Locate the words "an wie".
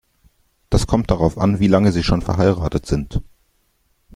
1.37-1.67